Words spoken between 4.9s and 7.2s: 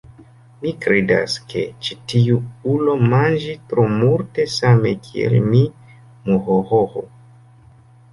kiel mi muhohoho